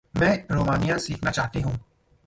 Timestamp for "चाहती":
1.31-1.61